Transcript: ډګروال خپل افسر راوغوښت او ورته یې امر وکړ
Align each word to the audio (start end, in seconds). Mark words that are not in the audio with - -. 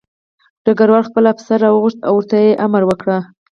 ډګروال 0.63 1.03
خپل 1.09 1.23
افسر 1.33 1.57
راوغوښت 1.63 1.99
او 2.07 2.13
ورته 2.17 2.37
یې 2.43 2.59
امر 2.65 2.81
وکړ 2.85 3.07